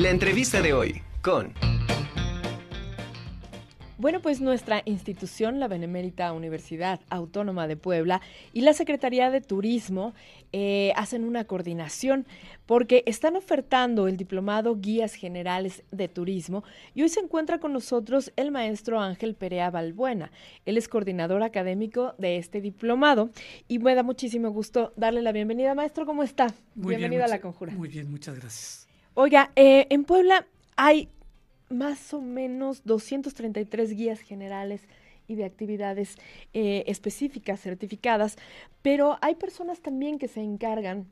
[0.00, 1.52] La entrevista de hoy con...
[3.98, 8.22] Bueno, pues nuestra institución, la Benemérita Universidad Autónoma de Puebla
[8.54, 10.14] y la Secretaría de Turismo
[10.54, 12.24] eh, hacen una coordinación
[12.64, 16.64] porque están ofertando el diplomado Guías Generales de Turismo
[16.94, 20.32] y hoy se encuentra con nosotros el maestro Ángel Perea Balbuena.
[20.64, 23.28] Él es coordinador académico de este diplomado
[23.68, 25.74] y me da muchísimo gusto darle la bienvenida.
[25.74, 26.46] Maestro, ¿cómo está?
[26.74, 27.74] Bienvenido a la conjura.
[27.74, 28.89] Muy bien, muchas gracias.
[29.14, 31.08] Oiga, eh, en Puebla hay
[31.68, 34.82] más o menos 233 guías generales
[35.26, 36.16] y de actividades
[36.52, 38.36] eh, específicas certificadas,
[38.82, 41.06] pero hay personas también que se encargan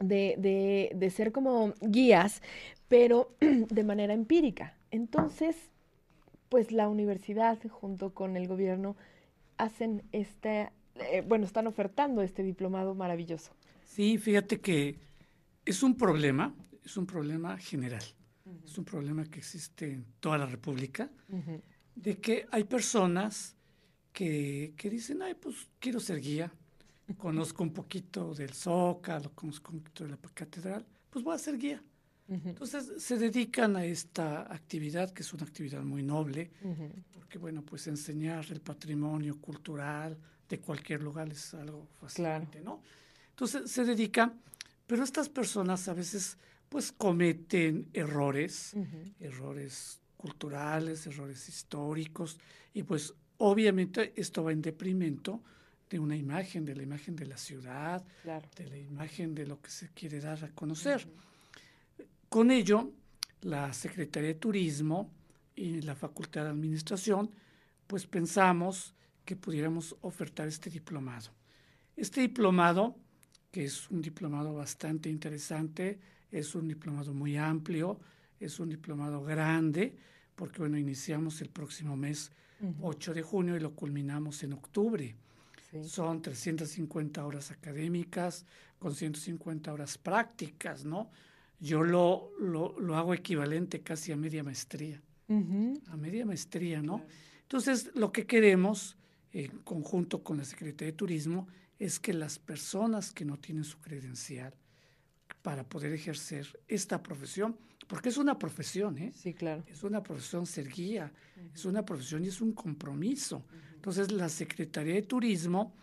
[0.00, 2.42] de, de, ser como guías,
[2.88, 4.76] pero de manera empírica.
[4.90, 5.56] Entonces,
[6.48, 8.96] pues la universidad junto con el gobierno
[9.58, 10.70] hacen este,
[11.26, 13.52] bueno, están ofertando este diplomado maravilloso.
[13.84, 14.96] Sí, fíjate que
[15.64, 16.54] es un problema,
[16.88, 18.02] es un problema general.
[18.64, 21.10] Es un problema que existe en toda la República,
[21.94, 23.54] de que hay personas
[24.10, 26.50] que, que, dicen, ay, pues quiero ser guía,
[27.18, 31.58] conozco un poquito del Zócalo, conozco un poquito de la catedral, pues voy a ser
[31.58, 31.82] guía.
[32.26, 36.50] Entonces se dedican a esta actividad, que es una actividad muy noble,
[37.12, 40.16] porque bueno, pues enseñar el patrimonio cultural
[40.48, 42.80] de cualquier lugar es algo fascinante, ¿no?
[43.30, 44.40] Entonces se dedican,
[44.86, 46.38] pero estas personas a veces
[46.68, 48.74] pues cometen errores,
[49.20, 52.38] errores culturales, errores históricos,
[52.74, 55.42] y pues obviamente esto va en deprimento
[55.88, 58.04] de una imagen, de la imagen de la ciudad,
[58.56, 61.08] de la imagen de lo que se quiere dar a conocer.
[62.28, 62.92] Con ello,
[63.42, 65.10] la Secretaría de Turismo
[65.56, 67.30] y la Facultad de Administración,
[67.86, 68.94] pues pensamos
[69.24, 71.30] que pudiéramos ofertar este diplomado.
[71.96, 72.96] Este diplomado,
[73.50, 75.98] que es un diplomado bastante interesante,
[76.30, 78.00] es un diplomado muy amplio,
[78.38, 79.96] es un diplomado grande,
[80.34, 82.30] porque bueno, iniciamos el próximo mes
[82.80, 85.14] 8 de junio y lo culminamos en octubre.
[85.84, 88.46] Son 350 horas académicas
[88.78, 91.10] con 150 horas prácticas, ¿no?
[91.60, 95.02] Yo lo, lo, hago equivalente casi a media maestría.
[95.28, 97.04] A media maestría, ¿no?
[97.42, 98.96] Entonces, lo que queremos,
[99.32, 101.48] en conjunto con la Secretaría de Turismo,
[101.78, 104.54] es que las personas que no tienen su credencial,
[105.42, 107.56] para poder ejercer esta profesión,
[107.86, 109.12] porque es una profesión, ¿eh?
[109.14, 109.64] Sí, claro.
[109.66, 111.12] Es una profesión ser guía,
[111.54, 113.44] es una profesión y es un compromiso.
[113.74, 115.74] Entonces, la Secretaría de Turismo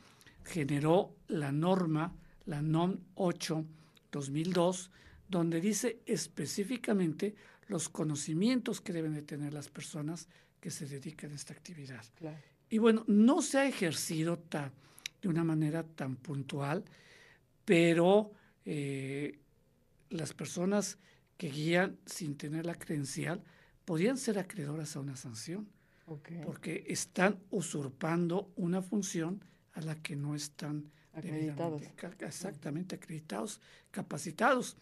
[0.43, 2.15] generó la norma,
[2.45, 3.65] la NOM 8
[4.11, 4.91] 2002,
[5.27, 7.35] donde dice específicamente
[7.67, 10.27] los conocimientos que deben de tener las personas
[10.59, 12.03] que se dedican a esta actividad.
[12.15, 12.37] Claro.
[12.69, 14.41] Y bueno, no se ha ejercido
[15.21, 16.83] de una manera tan puntual,
[17.63, 18.31] pero
[18.65, 19.39] eh,
[20.09, 20.97] las personas
[21.37, 23.43] que guían sin tener la credencial
[23.85, 25.67] podrían ser acreedoras a una sanción,
[26.43, 31.81] porque están usurpando una función a la que no están acreditados.
[32.19, 33.61] Exactamente, acreditados,
[33.91, 34.77] capacitados.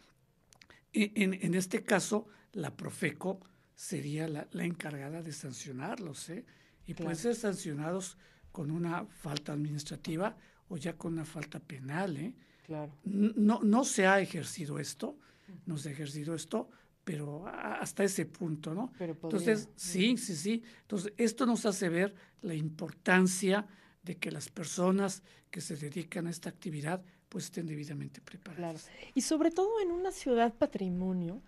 [0.91, 3.39] En, en, este caso, la Profeco
[3.75, 6.45] sería la, encargada de sancionarlos, ¿eh?
[6.85, 8.17] y pueden ser sancionados
[8.51, 10.37] con una falta administrativa
[10.69, 12.17] o ya con una falta penal.
[12.17, 12.33] ¿eh?
[12.63, 12.91] Claro.
[13.03, 15.17] No, no se ha ejercido esto,
[15.65, 16.69] no se ha ejercido esto,
[17.03, 18.93] pero hasta ese punto, ¿no?
[18.99, 20.63] Entonces, sí, sí, sí.
[20.81, 23.67] Entonces, esto nos hace ver la importancia
[24.03, 28.83] de que las personas que se dedican a esta actividad pues estén debidamente preparadas.
[28.83, 29.11] Claro.
[29.15, 31.41] Y sobre todo en una ciudad patrimonio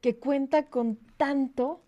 [0.00, 1.82] que cuenta con tanto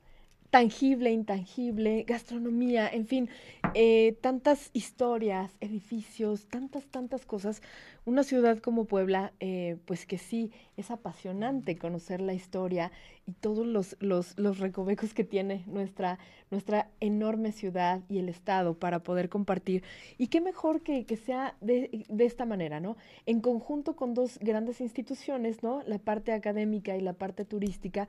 [0.50, 3.30] tangible, intangible, gastronomía, en fin,
[3.74, 7.62] eh, tantas historias, edificios, tantas, tantas cosas.
[8.04, 12.90] Una ciudad como Puebla, eh, pues que sí, es apasionante conocer la historia
[13.26, 16.18] y todos los, los, los, recovecos que tiene nuestra,
[16.50, 19.84] nuestra enorme ciudad y el Estado para poder compartir.
[20.18, 22.96] Y qué mejor que, que sea de, de, esta manera, ¿no?
[23.26, 25.82] En conjunto con dos grandes instituciones, ¿no?
[25.86, 28.08] La parte académica y la parte turística,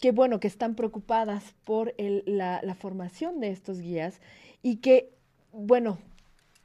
[0.00, 4.20] que bueno, que están preocupadas por la, formación de estos guías
[4.62, 5.10] y que,
[5.52, 5.98] bueno,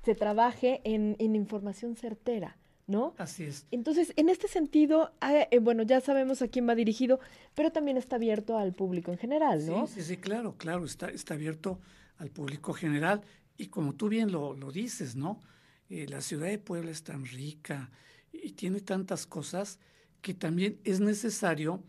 [0.03, 2.57] se trabaje en, información certera.
[2.85, 3.13] ¿no?
[3.17, 3.65] Así es.
[3.71, 7.21] Entonces, en este sentido, eh, bueno, ya sabemos a quién va dirigido,
[7.55, 9.87] pero también está abierto al público en general, ¿no?
[9.87, 11.79] Sí, sí, sí claro, claro, está, está abierto
[12.17, 13.21] al público general.
[13.57, 15.39] Y como tú bien lo, lo dices, ¿no?
[15.89, 17.89] Eh, la ciudad de Puebla es tan rica
[18.31, 19.79] y tiene tantas cosas
[20.21, 21.83] que también es necesario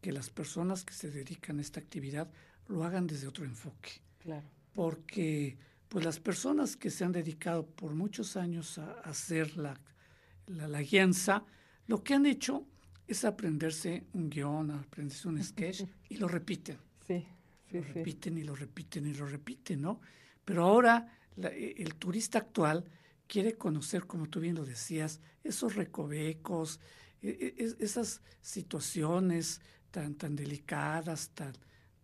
[0.00, 2.30] que las personas que se dedican a esta actividad
[2.68, 4.00] lo hagan desde otro enfoque.
[4.18, 4.48] Claro.
[4.72, 5.58] Porque
[5.88, 9.80] pues las personas que se han dedicado por muchos años a, hacer la,
[10.46, 11.44] la, guianza,
[11.86, 12.64] lo que han hecho
[13.08, 16.78] es aprenderse un guion, aprenderse un sketch y lo repiten.
[17.06, 17.26] Sí,
[17.68, 17.92] sí, lo sí.
[17.92, 20.00] repiten y lo repiten y lo repiten, ¿no?
[20.44, 22.84] Pero ahora la- e- el turista actual
[23.26, 26.78] quiere conocer, como tú bien lo decías, esos recovecos,
[27.20, 29.60] e- e- es- esas situaciones
[29.90, 31.52] tan, tan delicadas, tan,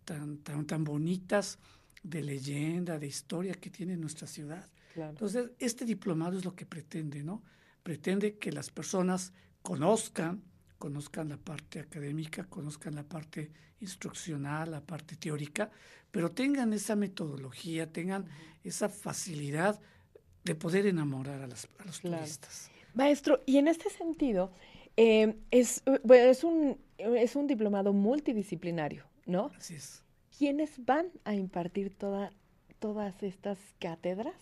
[0.05, 1.59] tan, tan, tan bonitas
[2.03, 4.65] de leyenda, de historia que tiene nuestra ciudad.
[4.93, 5.11] Claro.
[5.11, 7.43] Entonces, este diplomado es lo que pretende, ¿no?
[7.83, 10.41] Pretende que las personas conozcan,
[10.77, 15.69] conozcan la parte académica, conozcan la parte instruccional, la parte teórica,
[16.11, 18.25] pero tengan esa metodología, tengan
[18.63, 19.79] esa facilidad
[20.43, 22.17] de poder enamorar a, las- a los Claro.
[22.17, 22.69] turistas.
[22.93, 24.51] Maestro, y en este sentido,
[24.97, 29.51] eh, es, eh, bueno, es, un, es un diplomado multidisciplinario, ¿no?
[29.57, 30.03] Así es.
[30.37, 32.31] ¿Quiénes van a impartir toda,
[32.79, 34.35] todas estas cátedras,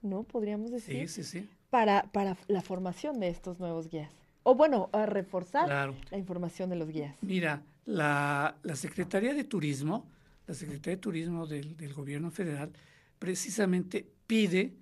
[0.00, 0.22] ¿no?
[0.22, 1.48] Podríamos Sí, decir, sí, sí.
[1.70, 4.10] para, para la formación de estos nuevos guías.
[4.44, 5.94] O bueno, a reforzar Claro.
[6.10, 7.14] la información de los guías.
[7.22, 10.06] Mira, la, la Secretaría de Turismo,
[10.46, 12.72] la Secretaría de Turismo del, del Gobierno Federal,
[13.18, 14.74] precisamente pide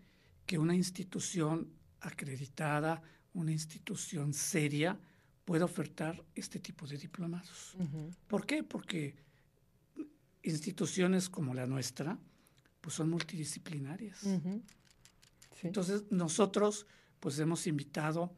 [0.47, 1.69] que una institución
[2.01, 3.03] acreditada,
[3.35, 4.99] una institución seria,
[5.51, 7.77] pueda ofertar este tipo de diplomados.
[8.29, 8.63] ¿Por qué?
[8.63, 9.17] Porque
[10.45, 12.17] instituciones como la nuestra,
[12.81, 14.21] pues son multidisciplinarias.
[14.21, 15.67] Sí.
[15.67, 16.87] Entonces, nosotros,
[17.19, 18.33] pues hemos invitado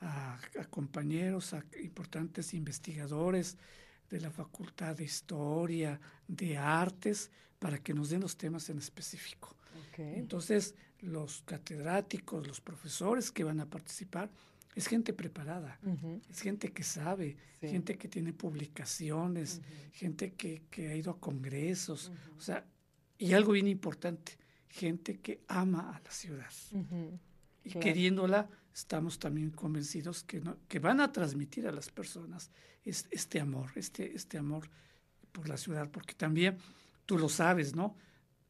[0.00, 3.56] a, a compañeros, a importantes investigadores
[4.08, 9.56] de la Facultad de Historia, de Artes, para que nos den los temas en específico.
[9.98, 14.30] Entonces, los catedráticos, los profesores que van a participar,
[14.74, 15.78] es gente preparada,
[16.30, 17.68] es gente que sabe, Sí.
[17.68, 19.60] gente que tiene publicaciones,
[19.92, 22.64] gente que, que ha ido a congresos, o sea,
[23.18, 24.38] y algo bien importante,
[24.68, 26.50] gente que ama a la ciudad.
[27.64, 27.80] Y Claro.
[27.80, 32.50] queriéndola, estamos también convencidos que, no- que van a transmitir a las personas
[32.84, 34.68] es- este amor, este, este amor
[35.30, 36.56] por la ciudad, porque también
[37.06, 37.94] tú lo sabes, ¿no?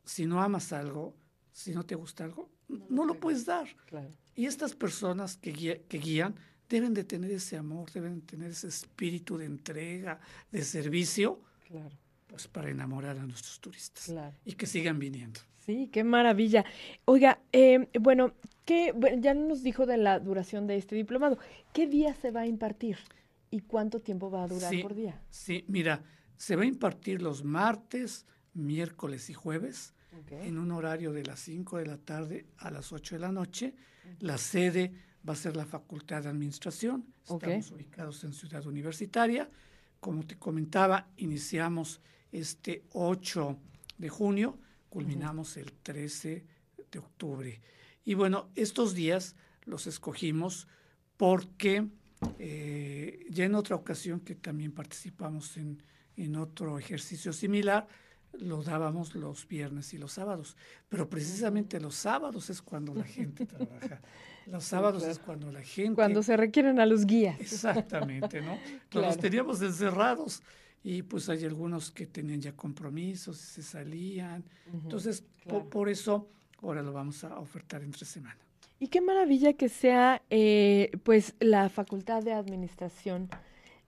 [0.04, 1.14] Si no amas algo,
[1.52, 2.50] si no te gusta algo,
[2.88, 3.69] no, lo puedes dar.
[3.86, 4.08] Claro.
[4.34, 6.34] Y estas personas que, guía- que guían
[6.69, 10.20] deben de tener ese amor, deben de tener ese espíritu de entrega,
[10.50, 11.90] de servicio, Claro,
[12.26, 14.34] pues para enamorar a nuestros turistas claro.
[14.44, 15.40] y que sigan viniendo.
[15.67, 16.64] Sí, qué maravilla.
[17.05, 18.32] Oiga, eh, bueno,
[18.64, 21.38] ¿qué, bueno, ya nos dijo de la duración de este diplomado.
[21.73, 22.99] ¿Qué día se va a impartir
[23.50, 24.82] y cuánto tiempo va a durar Sí.
[24.82, 25.20] por día?
[25.31, 26.02] Sí, mira,
[26.37, 30.32] se va a impartir los martes, miércoles y jueves Ok.
[30.32, 33.74] en un horario de las 5 de la tarde a las 8 de la noche.
[34.20, 34.92] La sede
[35.26, 37.06] va a ser la Facultad de Administración.
[37.22, 39.48] Estamos ubicados en Ciudad Universitaria.
[40.00, 42.00] Como te comentaba, iniciamos
[42.32, 43.58] este 8
[43.98, 46.44] de junio, culminamos el 13
[46.90, 47.60] de octubre.
[48.04, 50.66] Y bueno, estos días los escogimos
[51.16, 51.88] porque
[52.38, 55.82] eh, ya en otra ocasión que también participamos en,
[56.16, 57.86] en otro ejercicio similar,
[58.38, 60.56] lo dábamos los viernes y los sábados.
[60.88, 64.00] Pero precisamente los sábados es cuando la gente trabaja.
[64.44, 65.94] Los sábados es cuando la gente...
[65.94, 67.38] Cuando se requieren a los guías.
[67.40, 68.58] Exactamente, ¿no?
[68.88, 69.06] Claro.
[69.06, 70.43] los teníamos encerrados
[70.82, 74.44] y pues hay algunos que tenían ya compromisos y se salían.
[74.73, 75.25] Entonces,
[75.70, 76.29] por eso
[76.61, 78.38] ahora lo vamos a ofertar entre semana.
[78.79, 83.29] Y qué maravilla que sea, eh, pues, la Facultad de Administración,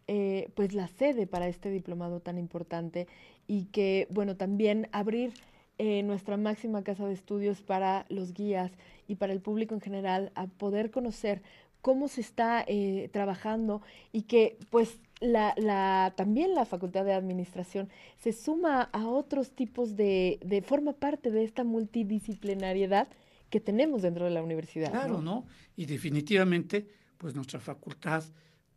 [0.07, 3.09] eh, pues, la sede para este diplomado tan importante
[3.47, 5.33] y que, bueno, también abrir
[5.79, 8.71] eh, nuestra máxima casa de estudios para los guías
[9.09, 11.43] y para el público en general a poder conocer
[11.81, 13.83] cómo se está eh, trabajando
[14.13, 20.39] y que, pues, la, también la Facultad de Administración se suma a otros tipos de,
[20.45, 23.09] de forma parte de esta multidisciplinariedad
[23.51, 24.91] que tenemos dentro de la universidad.
[24.91, 25.47] Claro, ¿no?
[25.77, 28.25] Y definitivamente, pues nuestra facultad,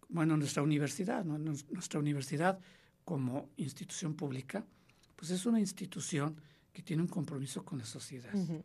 [0.09, 1.37] bueno, nuestra universidad, ¿no?
[1.37, 2.59] Nuestra universidad
[3.11, 4.65] como institución pública,
[5.15, 6.35] pues es una institución
[6.73, 8.33] que tiene un compromiso con la sociedad.
[8.35, 8.61] Ujú.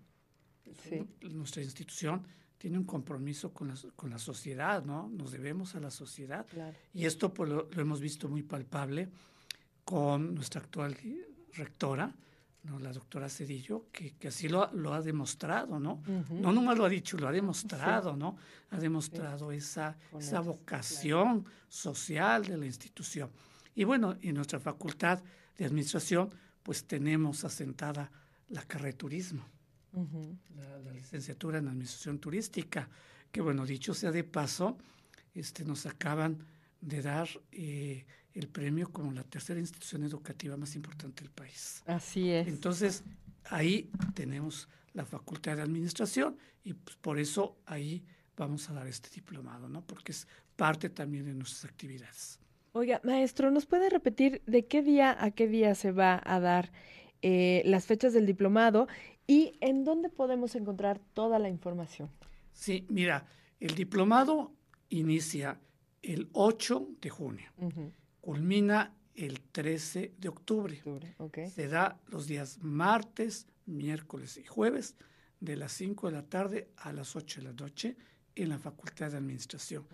[0.88, 1.06] Sí.
[1.30, 2.26] Nuestra institución
[2.58, 5.08] tiene un compromiso con la, con la sociedad, ¿no?
[5.08, 6.44] Nos debemos a la sociedad.
[6.50, 6.76] Claro.
[6.92, 9.08] Y esto pues, lo, lo hemos visto muy palpable
[9.84, 10.96] con nuestra actual
[11.54, 12.12] rectora,
[12.64, 12.80] ¿no?
[12.80, 16.02] la doctora Cedillo, que, que así lo, ha- lo ha demostrado, ¿no?
[16.04, 16.34] Ujú.
[16.40, 18.36] No nomás lo ha dicho, lo ha demostrado, ¿no?
[18.70, 23.30] Ha demostrado esa, Con esa hechos, vocación social de la institución.
[23.74, 25.22] Y bueno, en nuestra facultad
[25.56, 26.30] de administración,
[26.62, 28.10] pues tenemos asentada
[28.48, 29.46] la carrera de turismo
[29.92, 32.88] la licenciatura en administración turística,
[33.30, 34.78] que bueno, dicho sea de paso,
[35.34, 36.44] este, nos acaban
[36.80, 41.82] de dar eh, el premio como la tercera institución educativa más importante del país.
[41.86, 42.48] Así es.
[42.48, 43.04] Entonces,
[43.44, 48.04] ahí tenemos la facultad de administración y pues, por eso ahí
[48.36, 49.82] vamos a dar este diplomado, ¿no?
[49.86, 50.26] Porque es
[50.56, 52.38] parte también de nuestras actividades.
[52.74, 56.72] Oiga, maestro, ¿nos puede repetir de qué día a qué día se va a dar
[57.20, 58.88] eh, las fechas del diplomado
[59.26, 62.10] y en dónde podemos encontrar toda la información?
[62.52, 63.26] Sí, mira,
[63.60, 64.54] el diplomado
[64.88, 65.60] inicia
[66.00, 67.50] el 8 de junio,
[68.22, 70.82] culmina el 13 de octubre.
[71.54, 74.96] Se da los días martes, miércoles y jueves
[75.40, 77.96] de las 5 de la tarde a las 8 de la noche
[78.34, 79.86] en la Facultad de Administración.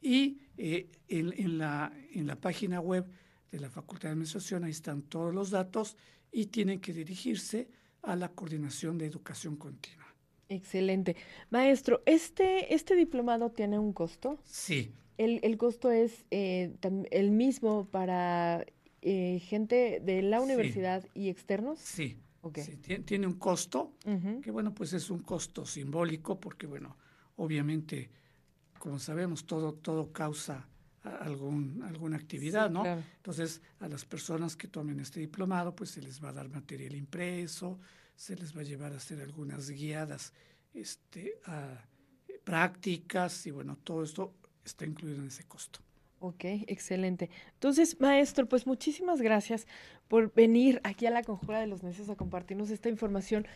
[0.00, 3.06] Y eh, en, la, en la página web
[3.50, 5.96] de la Facultad de Administración ahí están todos los datos
[6.32, 7.68] y tienen que dirigirse
[8.02, 10.04] a la Coordinación de Educación Continua.
[10.48, 11.16] Excelente.
[11.50, 14.38] Maestro, ¿este, este diplomado tiene un costo?
[14.44, 14.92] Sí.
[15.16, 16.74] ¿El, costo es eh,
[17.10, 18.66] el mismo para
[19.00, 21.78] eh, gente de la universidad y externos?
[21.78, 22.18] Sí.
[22.42, 22.76] Okay.
[23.06, 23.94] tiene un costo,
[24.42, 26.94] que bueno, pues es un costo simbólico porque, bueno,
[27.36, 28.10] obviamente,
[28.78, 30.66] como sabemos, todo, todo causa
[31.02, 32.84] algún, alguna actividad, ¿no?
[32.86, 36.94] Entonces, a las personas que tomen este diplomado, pues se les va a dar material
[36.94, 37.78] impreso,
[38.16, 40.32] se les va a llevar a hacer algunas guiadas
[40.72, 41.84] este, a,
[42.44, 45.80] prácticas y bueno, todo esto está incluido en ese costo.
[46.20, 47.28] Ok, excelente.
[47.54, 49.66] Entonces, maestro, pues muchísimas gracias
[50.08, 53.46] por venir aquí a la Conjura de los Necios a compartirnos esta información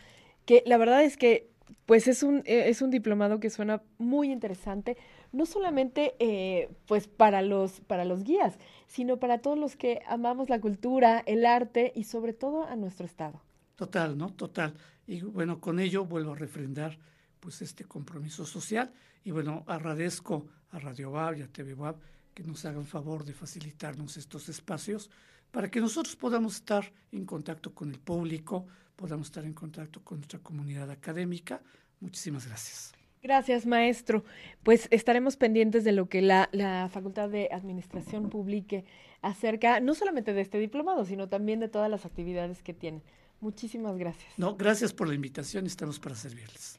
[0.45, 1.49] que la verdad es que
[1.85, 4.97] pues es un, eh, es un diplomado que suena muy interesante,
[5.31, 8.57] no solamente eh, pues para los, para los guías,
[8.87, 13.05] sino para todos los que amamos la cultura, el arte y sobre todo a nuestro
[13.05, 13.41] estado.
[13.75, 14.29] Total, ¿no?
[14.33, 14.73] Total.
[15.07, 16.97] Y bueno, con ello vuelvo a refrendar
[17.39, 18.91] pues este compromiso social
[19.23, 21.95] y bueno, agradezco a Radio Wab y a TV Wab
[22.33, 25.09] que nos hagan favor de facilitarnos estos espacios
[25.51, 28.67] para que nosotros podamos estar en contacto con el público,
[28.99, 31.61] podamos estar en contacto con nuestra comunidad académica.
[32.01, 32.91] Muchísimas gracias.
[33.23, 34.25] Gracias, maestro.
[34.61, 38.83] Pues estaremos pendientes de lo que la, Facultad de Administración publique
[39.21, 43.01] acerca no solamente de este diplomado, sino también de todas las actividades que tiene.
[43.39, 44.33] Muchísimas gracias.
[44.37, 45.65] No, gracias por la invitación.
[45.65, 46.77] Estamos para servirles.